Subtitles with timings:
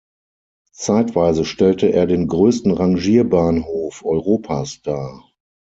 [0.73, 5.29] Zeitweise stellte er den „größten Rangierbahnhof Europas“ dar.